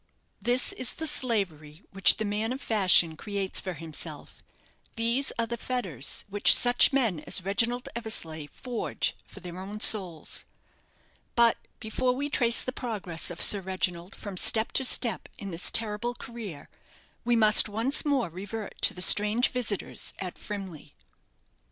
[0.41, 4.41] This is the slavery which the man of fashion creates for himself
[4.95, 10.43] these are the fetters which such men as Reginald Eversleigh forge for their own souls.
[11.35, 15.69] But before we trace the progress of Sir Reginald from step to step in this
[15.69, 16.67] terrible career,
[17.23, 20.95] we must once more revert to the strange visitors at Frimley.